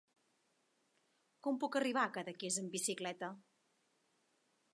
[1.47, 3.31] Com puc arribar a Cadaqués amb bicicleta?